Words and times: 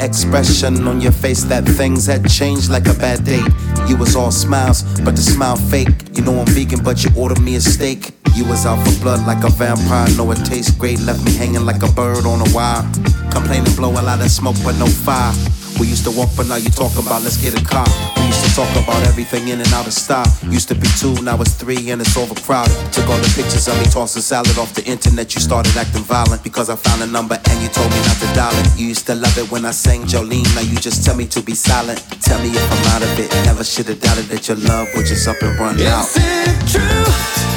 Expression 0.00 0.88
on 0.88 1.00
your 1.00 1.12
face 1.12 1.44
that 1.44 1.64
things 1.64 2.06
had 2.06 2.28
changed 2.28 2.68
like 2.68 2.86
a 2.88 2.94
bad 2.94 3.24
date. 3.24 3.46
You 3.88 3.96
was 3.96 4.16
all 4.16 4.32
smiles, 4.32 4.82
but 5.04 5.14
the 5.14 5.22
smile 5.22 5.56
fake. 5.56 5.88
You 6.14 6.24
know 6.24 6.40
I'm 6.40 6.46
vegan, 6.46 6.82
but 6.82 7.04
you 7.04 7.10
ordered 7.16 7.40
me 7.40 7.54
a 7.56 7.60
steak. 7.60 8.12
You 8.34 8.44
was 8.44 8.66
out 8.66 8.84
for 8.84 9.00
blood 9.02 9.26
like 9.26 9.44
a 9.44 9.50
vampire. 9.50 10.08
Know 10.16 10.30
it 10.32 10.44
tastes 10.44 10.72
great, 10.72 11.00
left 11.00 11.24
me 11.24 11.32
hanging 11.34 11.64
like 11.64 11.82
a 11.82 11.92
bird 11.92 12.26
on 12.26 12.40
a 12.40 12.54
wire. 12.54 12.82
Complaining, 13.30 13.74
blow 13.76 13.90
a 13.90 14.02
lot 14.02 14.20
of 14.20 14.30
smoke, 14.30 14.56
but 14.64 14.76
no 14.78 14.86
fire. 14.86 15.32
We 15.78 15.86
used 15.86 16.04
to 16.04 16.10
walk, 16.10 16.30
but 16.36 16.46
now 16.46 16.56
you 16.56 16.70
talk 16.70 16.92
about 16.96 17.22
let's 17.22 17.36
get 17.36 17.52
a 17.52 17.62
car. 17.64 17.86
We 18.16 18.26
used 18.26 18.44
to 18.44 18.50
talk 18.54 18.70
about 18.76 19.02
everything 19.06 19.48
in 19.48 19.60
and 19.60 19.72
out 19.72 19.86
of 19.86 19.92
style. 19.92 20.26
Used 20.48 20.68
to 20.68 20.74
be 20.74 20.88
two, 20.98 21.14
now 21.22 21.40
it's 21.40 21.54
three, 21.54 21.90
and 21.90 22.00
it's 22.00 22.16
overcrowded. 22.16 22.74
Took 22.92 23.08
all 23.08 23.18
the 23.18 23.32
pictures 23.36 23.68
of 23.68 23.78
me 23.78 23.84
tossing 23.84 24.22
salad 24.22 24.56
off 24.58 24.74
the 24.74 24.84
internet. 24.84 25.34
You 25.34 25.40
started 25.40 25.76
acting 25.76 26.02
violent 26.02 26.42
because 26.42 26.70
I 26.70 26.76
found 26.76 27.02
a 27.02 27.06
number 27.06 27.36
and 27.36 27.62
you 27.62 27.68
told 27.68 27.90
me 27.90 28.00
not 28.08 28.16
to 28.24 28.28
dial 28.34 28.56
it. 28.56 28.78
You 28.78 28.86
used 28.88 29.06
to 29.06 29.14
love 29.14 29.36
it 29.36 29.50
when 29.50 29.64
I 29.64 29.72
sang 29.72 30.02
Jolene. 30.04 30.48
Now 30.54 30.62
you 30.62 30.76
just 30.76 31.04
tell 31.04 31.16
me 31.16 31.26
to 31.26 31.42
be 31.42 31.54
silent. 31.54 31.98
Tell 32.22 32.40
me 32.40 32.50
if 32.50 32.72
I'm 32.72 32.84
out 32.94 33.02
of 33.02 33.18
it. 33.18 33.30
Never 33.44 33.64
should 33.64 33.86
have 33.86 34.00
doubted 34.00 34.26
that 34.26 34.48
your 34.48 34.56
love 34.56 34.88
would 34.94 35.06
just 35.06 35.28
up 35.28 35.42
and 35.42 35.58
run 35.58 35.80
out. 35.82 36.06
Is 36.06 36.16
it 36.16 36.68
true? 36.72 37.55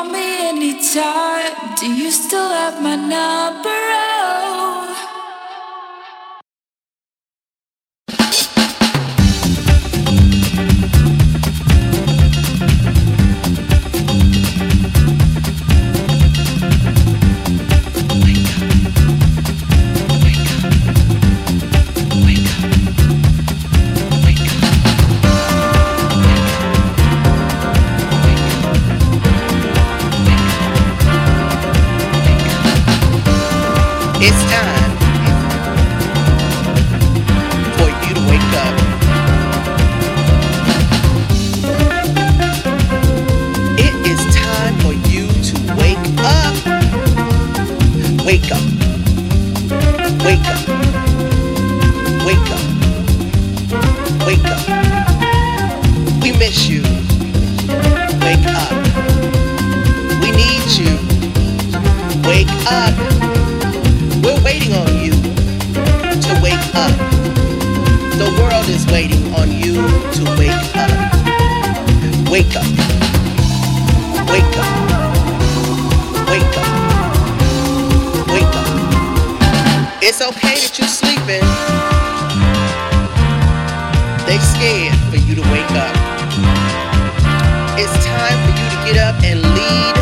call 0.00 0.10
me 0.10 0.48
anytime. 0.48 1.74
Do 1.76 1.92
you 1.92 2.10
still 2.10 2.48
have 2.48 2.82
my 2.82 2.96
number? 2.96 3.89
It's 80.10 80.18
okay 80.22 80.58
that 80.58 80.74
you're 80.74 80.90
sleeping. 80.90 81.46
They're 84.26 84.42
scared 84.42 84.98
for 85.06 85.22
you 85.22 85.38
to 85.38 85.44
wake 85.54 85.70
up. 85.78 85.94
It's 87.78 87.94
time 88.02 88.34
for 88.42 88.50
you 88.58 88.66
to 88.74 88.78
get 88.90 88.98
up 88.98 89.14
and 89.22 89.38
lead. 89.38 89.94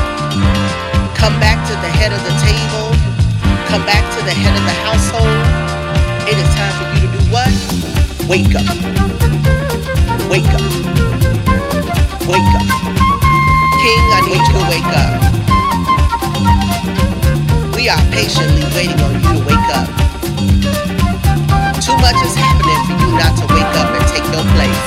Come 1.12 1.37
back 1.44 1.61
to 1.68 1.77
the 1.85 1.92
head 1.92 2.16
of 2.16 2.25
the 2.25 2.33
table. 2.40 2.88
Come 3.68 3.85
back 3.85 4.01
to 4.16 4.25
the 4.25 4.33
head 4.33 4.57
of 4.57 4.64
the 4.64 4.77
household. 4.88 5.29
It 6.25 6.40
is 6.40 6.49
time 6.57 6.73
for 6.81 6.88
you 6.97 7.05
to 7.05 7.12
do 7.12 7.21
what? 7.29 7.53
Wake 8.33 8.57
up. 8.57 8.64
Wake 10.33 10.49
up. 10.57 10.64
Wake 12.25 12.49
up. 12.57 12.64
King, 13.77 14.05
I 14.16 14.25
need 14.25 14.40
you 14.40 14.57
to 14.57 14.64
wake 14.73 14.88
up. 14.88 15.29
We 17.77 17.92
are 17.92 18.01
patiently 18.09 18.64
waiting 18.73 18.97
on 19.05 19.12
you 19.21 19.48
wake 19.68 19.76
up. 19.76 19.88
Too 21.81 21.96
much 21.98 22.16
is 22.24 22.35
happening 22.35 22.81
for 22.87 22.94
you 23.00 23.09
not 23.16 23.37
to 23.37 23.44
wake 23.52 23.74
up 23.76 23.88
and 23.92 24.04
take 24.09 24.24
your 24.33 24.44
place. 24.57 24.83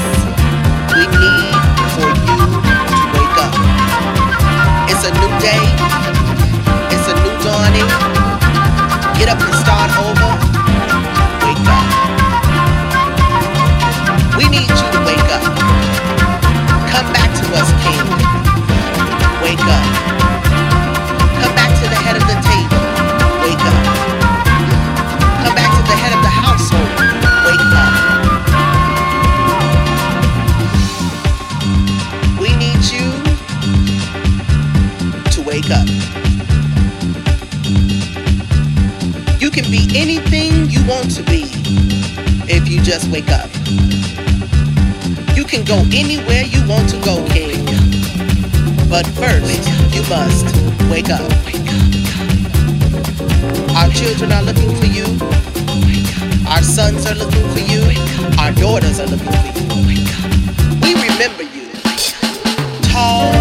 We 0.96 1.06
need 1.22 1.56
for 1.94 2.10
you 2.10 2.38
to 2.58 3.06
wake 3.14 3.38
up. 3.46 3.54
It's 4.90 5.04
a 5.06 5.12
new 5.12 5.32
day. 5.40 5.64
It's 6.94 7.08
a 7.08 7.16
new 7.22 7.36
dawning. 7.44 7.90
Get 9.18 9.30
up 9.30 9.40
and 9.42 9.56
start 9.56 9.92
over. 10.02 10.32
Wake 11.46 11.68
up. 11.70 11.88
We 14.38 14.46
need 14.50 14.70
you 14.70 14.88
to 14.96 15.00
wake 15.06 15.30
up. 15.32 15.44
Come 16.90 17.08
back 17.14 17.30
to 17.40 17.46
us, 17.56 17.70
King. 17.84 18.01
just 42.92 43.10
wake 43.10 43.30
up. 43.30 43.50
You 45.34 45.46
can 45.46 45.64
go 45.64 45.78
anywhere 45.94 46.44
you 46.44 46.60
want 46.68 46.90
to 46.90 47.00
go, 47.00 47.26
King. 47.30 47.64
But 48.90 49.08
first, 49.16 49.64
you 49.96 50.04
must 50.12 50.44
wake 50.92 51.10
up. 51.10 51.32
Our 53.78 53.88
children 53.92 54.34
are 54.34 54.44
looking 54.44 54.76
for 54.76 54.88
you. 54.88 55.06
Our 56.50 56.62
sons 56.62 57.06
are 57.06 57.16
looking 57.16 57.48
for 57.56 57.64
you. 57.64 57.82
Our 58.38 58.52
daughters 58.52 59.00
are 59.00 59.08
looking 59.08 59.32
for 59.32 59.88
you. 59.88 60.04
We 60.84 60.92
remember 60.96 61.44
you. 61.44 61.72
Tall, 62.92 63.32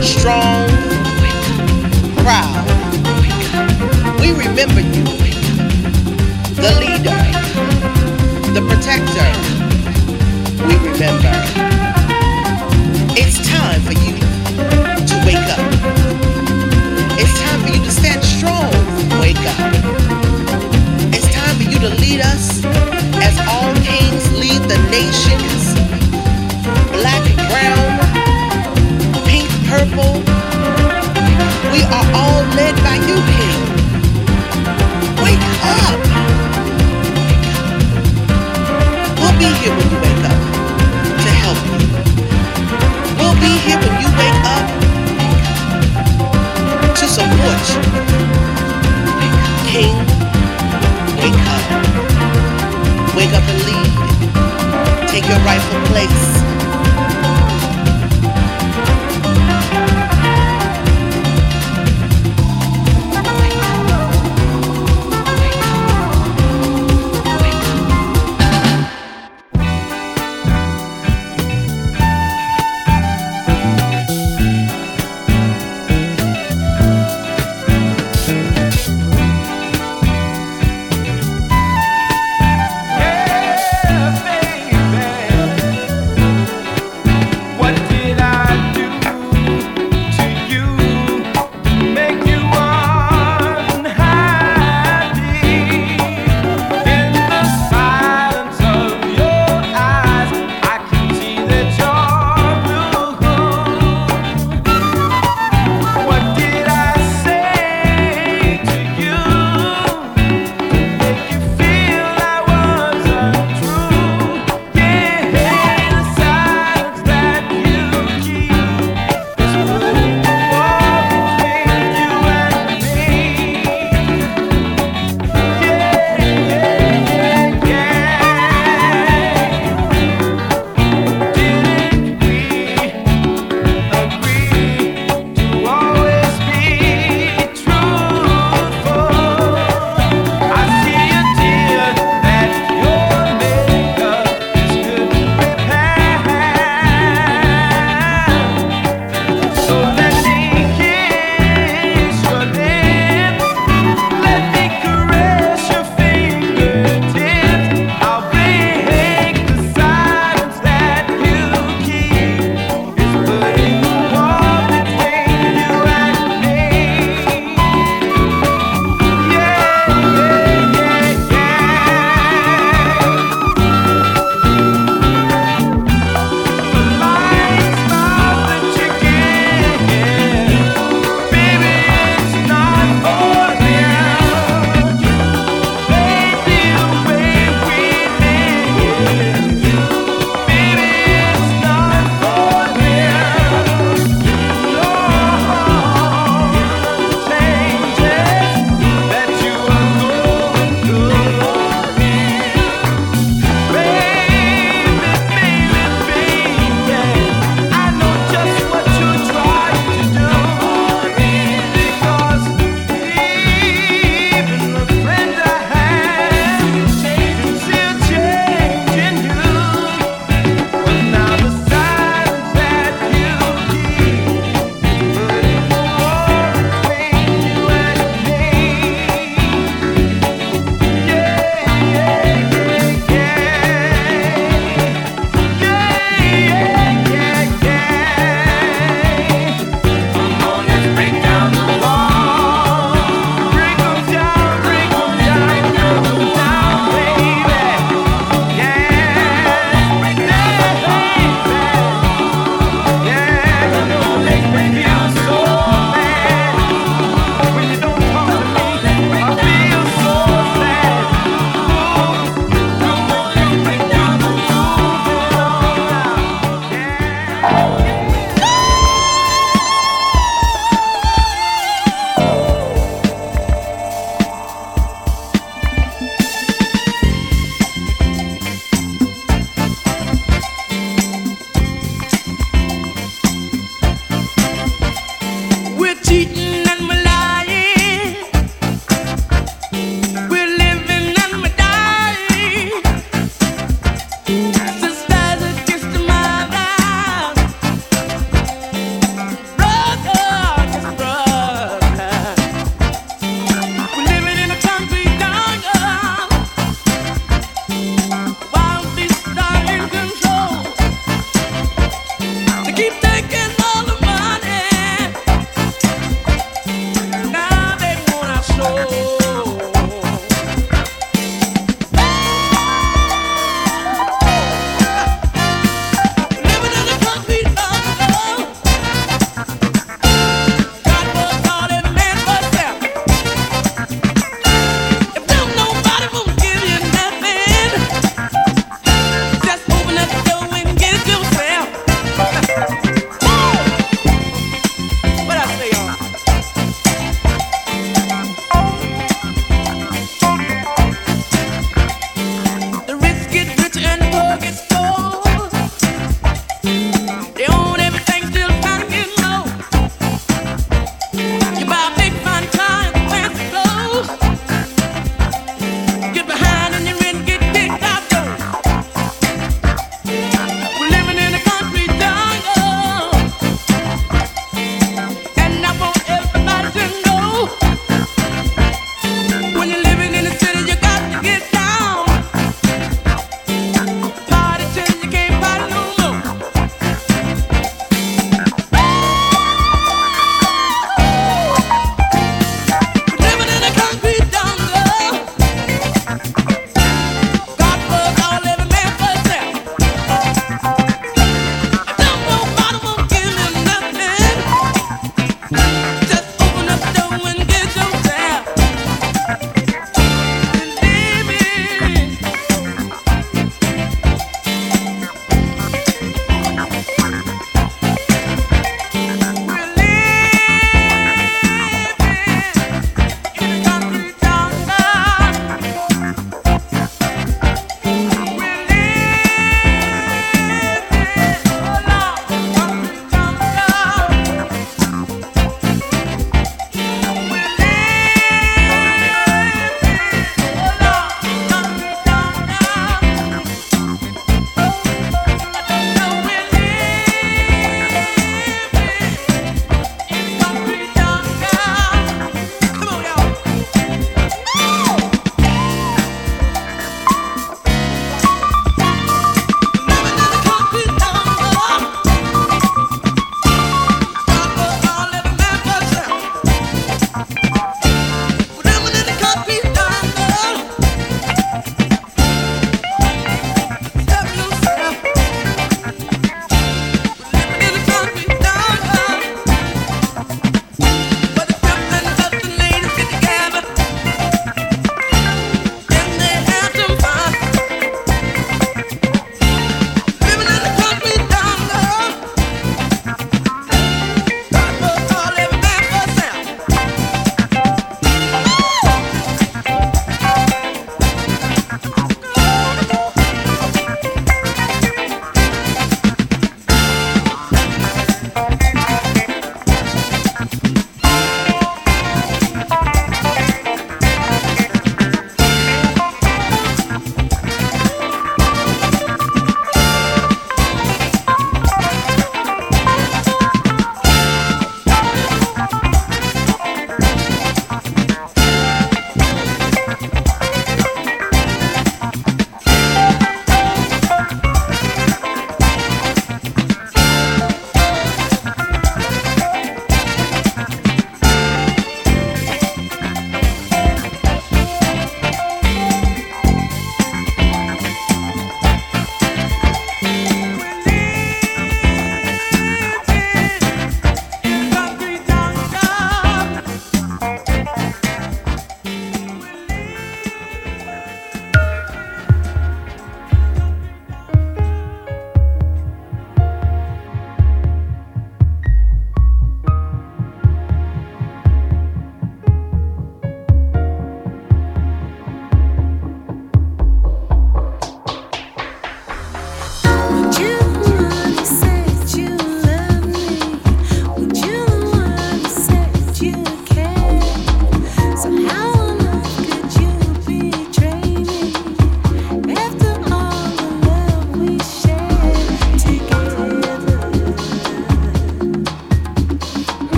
strong, 0.00 0.64
proud. 2.24 2.64
We 4.18 4.32
remember 4.32 4.80
you. 4.80 5.04
The 6.56 6.72
leader 6.80 7.83
the 8.54 8.60
protector. 8.60 9.30
We 10.64 10.76
remember. 10.88 11.32
It's 13.16 13.48
time 13.48 13.80
for 13.82 13.92
you 13.94 14.33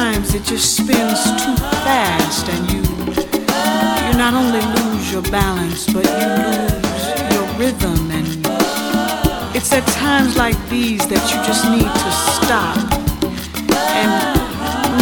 times 0.00 0.34
it 0.34 0.42
just 0.44 0.76
spins 0.78 1.22
too 1.42 1.54
fast 1.84 2.48
and 2.48 2.62
you 2.72 2.80
you 4.06 4.12
not 4.16 4.32
only 4.32 4.62
lose 4.76 5.12
your 5.12 5.20
balance 5.24 5.84
but 5.92 6.06
you 6.18 6.28
lose 6.48 7.04
your 7.34 7.46
rhythm 7.60 8.00
and 8.10 8.26
it's 9.54 9.70
at 9.74 9.86
times 9.88 10.38
like 10.38 10.56
these 10.70 11.06
that 11.12 11.22
you 11.30 11.38
just 11.50 11.64
need 11.76 11.90
to 12.04 12.10
stop 12.36 12.78
and 14.00 14.10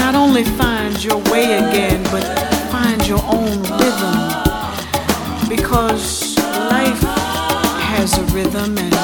not 0.02 0.16
only 0.16 0.42
find 0.62 1.04
your 1.04 1.18
way 1.30 1.46
again 1.62 2.02
but 2.14 2.24
find 2.74 3.06
your 3.06 3.22
own 3.38 3.54
rhythm 3.78 4.16
because 5.48 6.36
life 6.74 7.02
has 7.90 8.18
a 8.18 8.24
rhythm 8.34 8.76
and 8.76 8.94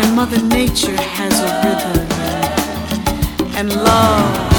and 0.00 0.16
mother 0.16 0.40
nature 0.58 0.96
has 1.18 1.34
a 1.48 1.50
rhythm 1.64 2.00
and 3.58 3.68
love 3.84 4.49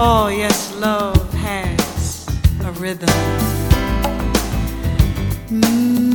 Oh, 0.00 0.28
yes, 0.28 0.72
love 0.76 1.32
has 1.34 2.28
a 2.64 2.70
rhythm. 2.78 3.08
Mm. 5.50 6.07